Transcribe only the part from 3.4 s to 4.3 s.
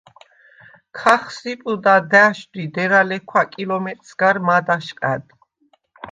კილომეტრს